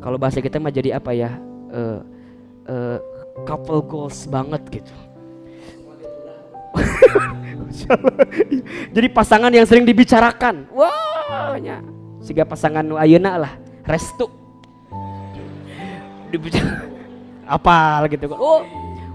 Kalau 0.00 0.16
bahasa 0.20 0.40
kita 0.40 0.60
mah 0.60 0.72
jadi 0.72 1.00
apa 1.00 1.12
ya? 1.16 1.40
Uh, 1.72 2.00
uh, 2.68 2.98
Couple 3.44 3.82
goals 3.84 4.24
banget 4.30 4.62
gitu. 4.80 4.94
Jadi 8.94 9.08
pasangan 9.10 9.50
yang 9.50 9.66
sering 9.66 9.82
dibicarakan. 9.82 10.70
Wah 10.70 11.58
ya 11.58 11.82
sehingga 12.24 12.48
pasangan 12.48 12.86
nu 12.86 12.96
ayeuna 12.96 13.36
lah 13.36 13.52
restu. 13.84 14.30
Dibicara 16.32 16.88
apa 17.44 18.08
gitu 18.08 18.32
oh 18.32 18.64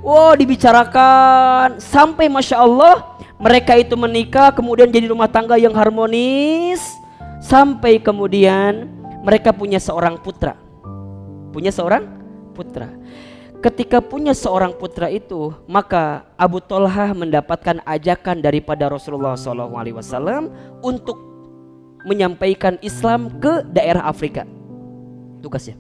oh 0.04 0.32
dibicarakan 0.36 1.80
sampai 1.82 2.28
masya 2.32 2.60
Allah 2.62 3.18
mereka 3.40 3.76
itu 3.80 3.96
menikah 3.96 4.52
kemudian 4.52 4.92
jadi 4.92 5.12
rumah 5.12 5.32
tangga 5.32 5.56
yang 5.56 5.74
harmonis 5.76 6.84
sampai 7.40 8.00
kemudian 8.00 8.88
mereka 9.24 9.56
punya 9.56 9.80
seorang 9.80 10.20
putra 10.20 10.56
punya 11.52 11.72
seorang 11.74 12.06
putra 12.54 12.92
Ketika 13.60 14.00
punya 14.00 14.32
seorang 14.32 14.72
putra 14.72 15.12
itu, 15.12 15.52
maka 15.68 16.24
Abu 16.40 16.64
Tolha 16.64 17.12
mendapatkan 17.12 17.84
ajakan 17.84 18.40
daripada 18.40 18.88
Rasulullah 18.88 19.36
SAW 19.36 20.48
untuk 20.80 21.20
menyampaikan 22.08 22.80
Islam 22.80 23.28
ke 23.44 23.68
daerah 23.68 24.08
Afrika. 24.08 24.48
Tugasnya. 25.44 25.76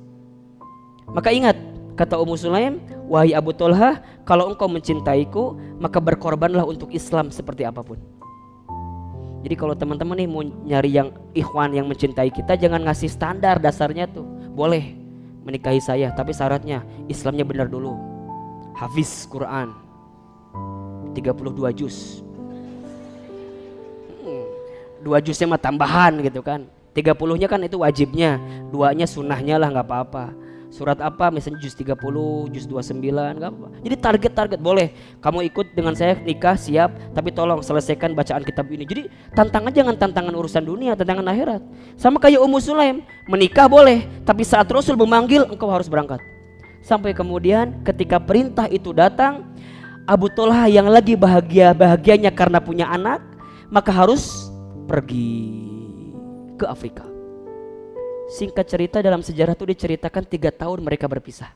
Maka 1.07 1.31
ingat, 1.31 1.55
kata 1.99 2.15
Ummu 2.15 2.39
Sulaim, 2.39 2.79
wahai 3.11 3.35
Abu 3.35 3.51
Tolha, 3.51 3.99
kalau 4.23 4.47
engkau 4.47 4.71
mencintaiku, 4.71 5.59
maka 5.83 5.99
berkorbanlah 5.99 6.63
untuk 6.63 6.95
Islam 6.95 7.27
seperti 7.27 7.67
apa 7.67 7.83
pun. 7.83 7.99
Jadi 9.43 9.55
kalau 9.59 9.75
teman-teman 9.75 10.15
nih 10.23 10.29
mau 10.31 10.43
nyari 10.43 10.95
yang 10.95 11.11
ikhwan 11.35 11.75
yang 11.75 11.91
mencintai 11.91 12.31
kita, 12.31 12.55
jangan 12.55 12.87
ngasih 12.87 13.11
standar 13.11 13.59
dasarnya 13.59 14.07
tuh. 14.07 14.23
Boleh 14.55 14.95
menikahi 15.43 15.83
saya, 15.83 16.11
tapi 16.15 16.31
syaratnya 16.31 16.87
Islamnya 17.11 17.43
benar 17.43 17.67
dulu. 17.67 17.95
Hafiz 18.79 19.27
Quran 19.27 19.75
32 21.11 21.75
juz 21.75 22.23
dua 24.99 25.19
jusnya 25.23 25.47
mah 25.51 25.59
tambahan 25.59 26.15
gitu 26.23 26.39
kan 26.43 26.67
30 26.95 27.39
nya 27.39 27.47
kan 27.47 27.59
itu 27.63 27.79
wajibnya 27.79 28.39
duanya 28.71 29.07
sunnahnya 29.07 29.55
lah 29.59 29.67
nggak 29.71 29.87
apa-apa 29.87 30.31
surat 30.69 30.97
apa? 31.01 31.33
Misalnya 31.33 31.59
juz 31.59 31.73
30 31.73 31.97
juz 32.53 32.65
29 32.69 33.01
nggak 33.11 33.49
apa, 33.49 33.67
jadi 33.81 33.95
target-target 33.97 34.59
boleh. 34.61 34.93
Kamu 35.19 35.41
ikut 35.49 35.73
dengan 35.73 35.97
saya 35.97 36.15
nikah 36.21 36.55
siap. 36.55 36.93
Tapi 37.11 37.33
tolong 37.33 37.59
selesaikan 37.65 38.13
bacaan 38.13 38.45
kitab 38.45 38.69
ini. 38.69 38.85
Jadi 38.85 39.09
tantangan 39.33 39.73
jangan 39.73 39.95
tantangan 39.97 40.33
urusan 40.37 40.63
dunia 40.63 40.93
tantangan 40.93 41.25
akhirat. 41.27 41.61
Sama 41.97 42.21
kayak 42.21 42.39
Ummu 42.39 42.61
Sulaim 42.61 43.01
menikah 43.25 43.65
boleh. 43.65 44.05
Tapi 44.23 44.45
saat 44.45 44.69
Rasul 44.69 44.95
memanggil 44.95 45.49
engkau 45.49 45.67
harus 45.67 45.89
berangkat. 45.89 46.21
Sampai 46.79 47.11
kemudian 47.11 47.83
ketika 47.83 48.21
perintah 48.21 48.69
itu 48.71 48.95
datang 48.95 49.43
Abu 50.07 50.31
Tolha 50.31 50.65
yang 50.71 50.87
lagi 50.87 51.13
bahagia 51.19 51.75
bahagianya 51.75 52.31
karena 52.31 52.57
punya 52.63 52.87
anak 52.87 53.21
maka 53.69 53.93
harus 53.93 54.49
pergi 54.89 55.53
ke 56.57 56.65
Afrika. 56.65 57.18
Singkat 58.29 58.65
cerita 58.69 58.97
dalam 59.01 59.25
sejarah 59.25 59.57
itu 59.57 59.65
diceritakan 59.65 60.21
tiga 60.21 60.53
tahun 60.53 60.85
mereka 60.85 61.09
berpisah. 61.09 61.49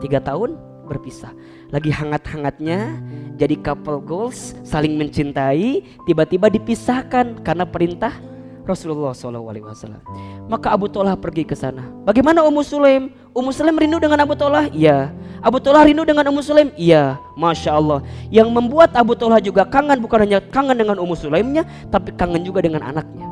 Tiga 0.00 0.24
tahun 0.24 0.56
berpisah. 0.88 1.36
Lagi 1.68 1.92
hangat-hangatnya 1.92 2.96
jadi 3.36 3.60
couple 3.60 4.00
goals, 4.00 4.56
saling 4.64 4.96
mencintai, 4.96 5.84
tiba-tiba 6.08 6.48
dipisahkan 6.48 7.44
karena 7.44 7.68
perintah 7.68 8.16
Rasulullah 8.64 9.12
SAW. 9.12 10.00
Maka 10.48 10.72
Abu 10.72 10.88
Tolah 10.88 11.14
pergi 11.14 11.44
ke 11.44 11.52
sana. 11.52 11.84
Bagaimana 12.08 12.40
Ummu 12.42 12.64
Sulaim? 12.64 13.12
Ummu 13.36 13.52
Sulaim 13.52 13.76
rindu 13.76 14.00
dengan 14.00 14.24
Abu 14.24 14.32
Tolah? 14.32 14.72
Iya. 14.72 15.12
Abu 15.44 15.60
Tolah 15.60 15.84
rindu 15.84 16.08
dengan 16.08 16.24
Ummu 16.32 16.40
Sulaim? 16.40 16.72
Iya. 16.80 17.20
Masya 17.36 17.76
Allah. 17.76 18.00
Yang 18.32 18.48
membuat 18.48 18.96
Abu 18.96 19.12
Tolah 19.12 19.44
juga 19.44 19.68
kangen 19.68 20.00
bukan 20.00 20.24
hanya 20.24 20.40
kangen 20.40 20.76
dengan 20.76 20.96
Ummu 20.98 21.14
Sulaimnya, 21.16 21.68
tapi 21.92 22.16
kangen 22.16 22.42
juga 22.42 22.64
dengan 22.64 22.80
anaknya. 22.80 23.29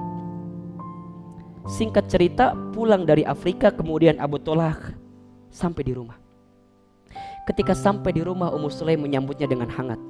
Singkat 1.68 2.08
cerita, 2.08 2.56
pulang 2.72 3.04
dari 3.04 3.28
Afrika 3.28 3.68
kemudian 3.68 4.16
Abu 4.16 4.40
Tolah 4.40 4.96
sampai 5.52 5.84
di 5.84 5.92
rumah. 5.92 6.16
Ketika 7.44 7.76
sampai 7.76 8.16
di 8.16 8.24
rumah 8.24 8.48
Ummu 8.56 8.72
Sulaim 8.72 9.04
menyambutnya 9.04 9.44
dengan 9.44 9.68
hangat. 9.68 10.00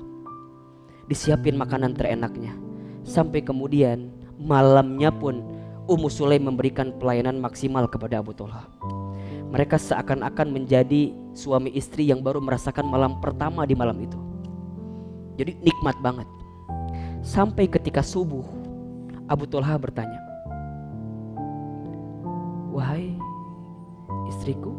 Disiapin 1.11 1.59
makanan 1.59 1.99
terenaknya. 1.99 2.55
Sampai 3.03 3.43
kemudian 3.43 4.11
malamnya 4.39 5.11
pun 5.11 5.43
Ummu 5.91 6.07
Sulaim 6.07 6.47
memberikan 6.47 6.95
pelayanan 6.95 7.43
maksimal 7.43 7.91
kepada 7.91 8.23
Abu 8.23 8.39
Talha. 8.39 8.63
Mereka 9.51 9.83
seakan-akan 9.83 10.55
menjadi 10.55 11.11
suami 11.35 11.75
istri 11.75 12.07
yang 12.07 12.23
baru 12.23 12.39
merasakan 12.39 12.87
malam 12.87 13.19
pertama 13.19 13.67
di 13.67 13.75
malam 13.75 13.99
itu. 13.99 14.19
Jadi 15.43 15.59
nikmat 15.59 15.99
banget. 16.05 16.29
Sampai 17.25 17.67
ketika 17.67 18.05
subuh, 18.05 18.47
Abu 19.27 19.49
Talha 19.49 19.75
bertanya, 19.75 20.28
Wahai 22.79 23.11
istriku, 24.31 24.71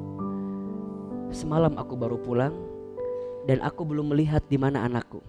semalam 1.35 1.75
aku 1.75 1.99
baru 1.99 2.15
pulang 2.15 2.55
dan 3.43 3.59
aku 3.59 3.83
belum 3.83 4.15
melihat 4.15 4.39
di 4.47 4.55
mana 4.55 4.87
anakku. 4.87 5.19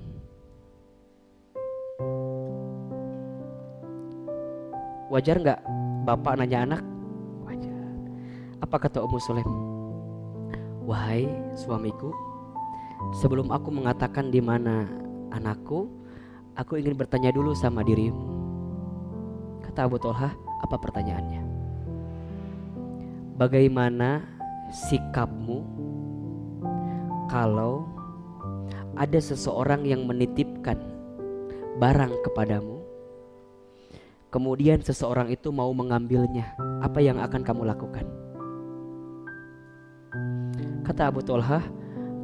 Wajar 5.10 5.42
nggak 5.42 5.60
bapak 6.06 6.38
nanya 6.38 6.62
anak? 6.62 6.82
Wajar. 7.42 7.74
Apa 8.62 8.76
kata 8.86 9.02
Ummu 9.02 9.18
Sulaim? 9.18 9.50
Wahai 10.86 11.26
suamiku, 11.58 12.14
sebelum 13.18 13.50
aku 13.50 13.74
mengatakan 13.74 14.30
di 14.30 14.38
mana 14.38 14.86
anakku, 15.34 15.90
aku 16.54 16.78
ingin 16.78 16.94
bertanya 16.94 17.34
dulu 17.34 17.50
sama 17.50 17.82
dirimu. 17.82 18.30
Kata 19.58 19.90
Abu 19.90 19.98
Tolha, 19.98 20.30
apa 20.62 20.78
pertanyaannya? 20.78 21.39
Bagaimana 23.40 24.20
sikapmu 24.68 25.64
kalau 27.32 27.88
ada 29.00 29.16
seseorang 29.16 29.88
yang 29.88 30.04
menitipkan 30.04 30.76
barang 31.80 32.20
kepadamu 32.20 32.84
kemudian 34.28 34.84
seseorang 34.84 35.32
itu 35.32 35.48
mau 35.48 35.72
mengambilnya, 35.72 36.52
apa 36.84 37.00
yang 37.00 37.16
akan 37.16 37.40
kamu 37.40 37.62
lakukan? 37.64 38.06
Kata 40.84 41.08
Abu 41.08 41.24
Tolha, 41.24 41.64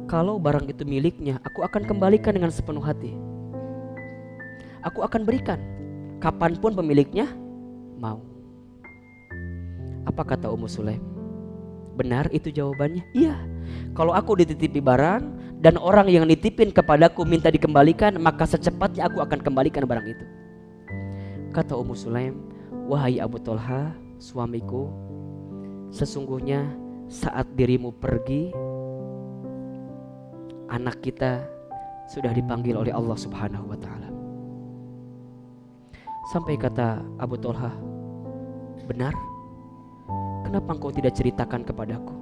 kalau 0.05 0.37
barang 0.37 0.69
itu 0.69 0.85
miliknya, 0.85 1.41
aku 1.41 1.63
akan 1.65 1.81
kembalikan 1.81 2.37
dengan 2.37 2.51
sepenuh 2.51 2.83
hati. 2.83 3.17
Aku 4.85 5.03
akan 5.03 5.25
berikan, 5.27 5.59
kapan 6.23 6.55
pun 6.61 6.77
pemiliknya 6.77 7.27
mau. 7.99 8.26
Apa 10.07 10.23
kata 10.23 10.47
Ummu 10.47 10.71
Sulaim? 10.71 11.03
Benar 11.99 12.31
itu 12.31 12.47
jawabannya? 12.47 13.03
Iya. 13.11 13.35
Kalau 13.91 14.15
aku 14.15 14.39
dititipi 14.39 14.79
barang 14.79 15.27
dan 15.59 15.75
orang 15.75 16.07
yang 16.07 16.23
nitipin 16.23 16.71
kepadaku 16.71 17.27
minta 17.27 17.51
dikembalikan, 17.51 18.15
maka 18.15 18.47
secepatnya 18.47 19.11
aku 19.11 19.19
akan 19.19 19.43
kembalikan 19.43 19.83
barang 19.83 20.07
itu. 20.07 20.25
Kata 21.51 21.75
Ummu 21.75 21.97
Sulaim, 21.97 22.39
"Wahai 22.87 23.19
Abu 23.19 23.41
Tolha, 23.41 23.91
suamiku, 24.21 24.87
sesungguhnya 25.91 26.63
saat 27.11 27.49
dirimu 27.57 27.91
pergi, 27.97 28.53
anak 30.71 31.03
kita 31.03 31.43
sudah 32.07 32.31
dipanggil 32.31 32.77
oleh 32.79 32.93
Allah 32.93 33.17
Subhanahu 33.17 33.73
wa 33.73 33.77
taala." 33.81 34.07
Sampai 36.31 36.55
kata 36.55 37.01
Abu 37.17 37.41
Tolha, 37.41 37.73
"Benar? 38.85 39.36
Kenapa 40.47 40.79
engkau 40.79 40.95
tidak 40.95 41.11
ceritakan 41.11 41.67
kepadaku? 41.67 42.15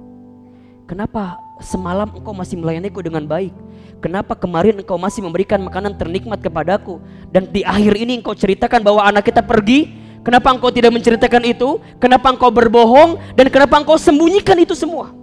Kenapa 0.90 1.38
semalam 1.62 2.10
engkau 2.10 2.34
masih 2.34 2.58
melayaniku 2.58 2.98
dengan 2.98 3.22
baik? 3.22 3.54
Kenapa 4.02 4.34
kemarin 4.34 4.82
engkau 4.82 4.98
masih 4.98 5.22
memberikan 5.22 5.62
makanan 5.62 5.94
ternikmat 5.94 6.42
kepadaku 6.42 6.98
dan 7.30 7.46
di 7.54 7.62
akhir 7.62 7.94
ini 7.94 8.18
engkau 8.18 8.34
ceritakan 8.34 8.82
bahwa 8.82 9.06
anak 9.06 9.30
kita 9.30 9.46
pergi? 9.46 9.94
Kenapa 10.26 10.50
engkau 10.50 10.74
tidak 10.74 10.90
menceritakan 10.90 11.42
itu? 11.46 11.78
Kenapa 12.02 12.34
engkau 12.34 12.50
berbohong 12.50 13.14
dan 13.38 13.46
kenapa 13.46 13.78
engkau 13.78 13.94
sembunyikan 13.94 14.58
itu 14.58 14.74
semua? 14.74 15.14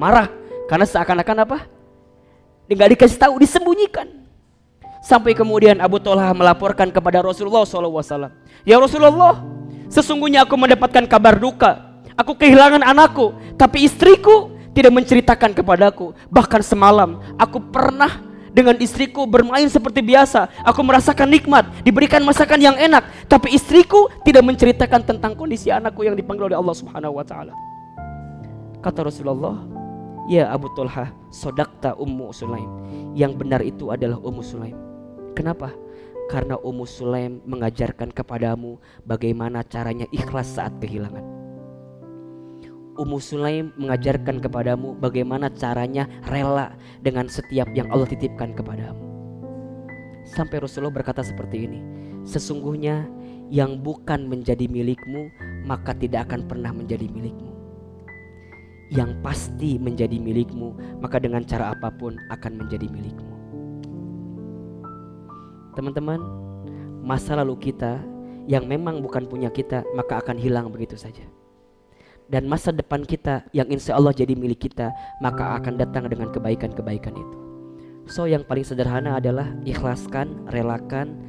Marah 0.00 0.32
karena 0.64 0.88
seakan-akan 0.88 1.44
apa? 1.44 1.58
Enggak 2.72 2.88
dikasih 2.96 3.20
tahu, 3.20 3.36
disembunyikan. 3.36 4.08
Sampai 5.04 5.36
kemudian 5.36 5.76
Abu 5.84 6.00
Talha 6.00 6.32
melaporkan 6.32 6.88
kepada 6.88 7.20
Rasulullah 7.20 7.68
SAW. 7.68 8.32
Ya 8.64 8.80
Rasulullah, 8.80 9.44
sesungguhnya 9.92 10.48
aku 10.48 10.56
mendapatkan 10.56 11.04
kabar 11.04 11.36
duka. 11.36 11.93
Aku 12.14 12.38
kehilangan 12.38 12.86
anakku, 12.86 13.34
tapi 13.58 13.90
istriku 13.90 14.54
tidak 14.70 14.94
menceritakan 14.94 15.50
kepadaku. 15.50 16.14
Bahkan 16.30 16.62
semalam 16.62 17.18
aku 17.38 17.58
pernah 17.58 18.22
dengan 18.54 18.78
istriku 18.78 19.26
bermain 19.26 19.66
seperti 19.66 19.98
biasa. 19.98 20.46
Aku 20.62 20.86
merasakan 20.86 21.26
nikmat, 21.26 21.66
diberikan 21.82 22.22
masakan 22.22 22.62
yang 22.62 22.76
enak, 22.78 23.02
tapi 23.26 23.50
istriku 23.50 24.06
tidak 24.22 24.46
menceritakan 24.46 25.02
tentang 25.02 25.34
kondisi 25.34 25.74
anakku 25.74 26.06
yang 26.06 26.14
dipanggil 26.14 26.54
oleh 26.54 26.58
Allah 26.58 26.76
Subhanahu 26.78 27.18
wa 27.18 27.26
taala. 27.26 27.50
Kata 28.78 29.10
Rasulullah, 29.10 29.58
"Ya 30.30 30.46
Abu 30.54 30.70
Tulha, 30.78 31.10
sodakta 31.34 31.98
Ummu 31.98 32.30
Sulaim." 32.30 32.70
Yang 33.18 33.32
benar 33.42 33.60
itu 33.66 33.90
adalah 33.90 34.22
Ummu 34.22 34.42
Sulaim. 34.46 34.78
Kenapa? 35.34 35.74
Karena 36.30 36.54
Ummu 36.62 36.86
Sulaim 36.86 37.42
mengajarkan 37.42 38.14
kepadamu 38.14 38.78
bagaimana 39.02 39.66
caranya 39.66 40.06
ikhlas 40.14 40.54
saat 40.54 40.78
kehilangan. 40.78 41.43
Ummu 42.94 43.18
Sulaim 43.18 43.74
mengajarkan 43.74 44.38
kepadamu 44.38 44.94
bagaimana 45.02 45.50
caranya 45.50 46.06
rela 46.30 46.78
dengan 47.02 47.26
setiap 47.26 47.66
yang 47.74 47.90
Allah 47.90 48.06
titipkan 48.06 48.54
kepadamu. 48.54 49.02
Sampai 50.30 50.62
Rasulullah 50.62 50.94
berkata 50.94 51.26
seperti 51.26 51.66
ini, 51.66 51.80
sesungguhnya 52.22 53.10
yang 53.50 53.82
bukan 53.82 54.30
menjadi 54.30 54.70
milikmu 54.70 55.26
maka 55.66 55.90
tidak 55.98 56.30
akan 56.30 56.46
pernah 56.46 56.70
menjadi 56.70 57.10
milikmu. 57.10 57.50
Yang 58.94 59.10
pasti 59.26 59.74
menjadi 59.74 60.14
milikmu 60.22 61.02
maka 61.02 61.18
dengan 61.18 61.42
cara 61.42 61.74
apa 61.74 61.90
pun 61.90 62.14
akan 62.30 62.52
menjadi 62.62 62.86
milikmu. 62.86 63.34
Teman-teman, 65.74 66.22
masa 67.02 67.34
lalu 67.34 67.58
kita 67.58 67.98
yang 68.46 68.70
memang 68.70 69.02
bukan 69.02 69.26
punya 69.26 69.50
kita 69.50 69.82
maka 69.98 70.22
akan 70.22 70.38
hilang 70.38 70.70
begitu 70.70 70.94
saja 70.94 71.26
dan 72.28 72.48
masa 72.48 72.72
depan 72.72 73.04
kita 73.04 73.44
yang 73.52 73.68
insya 73.68 73.96
Allah 74.00 74.16
jadi 74.16 74.32
milik 74.32 74.70
kita 74.70 74.90
maka 75.20 75.60
akan 75.60 75.76
datang 75.76 76.08
dengan 76.08 76.32
kebaikan-kebaikan 76.32 77.14
itu. 77.14 77.38
So 78.04 78.28
yang 78.28 78.44
paling 78.44 78.64
sederhana 78.64 79.16
adalah 79.16 79.48
ikhlaskan 79.64 80.48
relakan. 80.52 81.20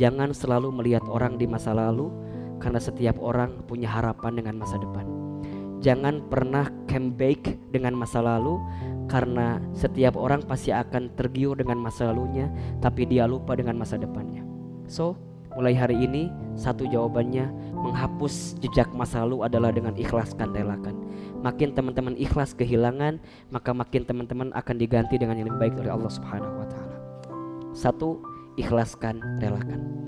Jangan 0.00 0.32
selalu 0.32 0.72
melihat 0.72 1.04
orang 1.04 1.36
di 1.36 1.44
masa 1.44 1.76
lalu 1.76 2.08
karena 2.56 2.80
setiap 2.80 3.20
orang 3.20 3.60
punya 3.68 3.92
harapan 3.92 4.40
dengan 4.40 4.56
masa 4.56 4.80
depan. 4.80 5.04
Jangan 5.84 6.24
pernah 6.32 6.70
back 6.92 7.72
dengan 7.74 7.96
masa 7.98 8.22
lalu 8.22 8.60
karena 9.10 9.58
setiap 9.74 10.14
orang 10.16 10.40
pasti 10.46 10.70
akan 10.70 11.12
tergiur 11.18 11.58
dengan 11.58 11.80
masa 11.80 12.08
lalunya 12.08 12.48
tapi 12.78 13.04
dia 13.04 13.28
lupa 13.28 13.52
dengan 13.58 13.76
masa 13.76 13.98
depannya. 13.98 14.40
So 14.88 15.18
mulai 15.52 15.76
hari 15.76 16.00
ini 16.00 16.32
satu 16.56 16.88
jawabannya 16.88 17.71
menghapus 17.82 18.56
jejak 18.62 18.88
masa 18.94 19.26
lalu 19.26 19.42
adalah 19.46 19.74
dengan 19.74 19.92
ikhlaskan 19.98 20.54
relakan. 20.54 20.94
Makin 21.42 21.74
teman-teman 21.74 22.14
ikhlas 22.14 22.54
kehilangan, 22.54 23.18
maka 23.50 23.74
makin 23.74 24.06
teman-teman 24.06 24.54
akan 24.54 24.76
diganti 24.78 25.18
dengan 25.18 25.42
yang 25.42 25.50
lebih 25.50 25.60
baik 25.60 25.74
oleh 25.82 25.90
Allah 25.90 26.12
Subhanahu 26.14 26.54
wa 26.62 26.66
taala. 26.70 26.96
Satu, 27.74 28.22
ikhlaskan 28.54 29.18
relakan. 29.42 30.01